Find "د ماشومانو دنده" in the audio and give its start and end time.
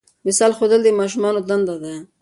0.83-1.75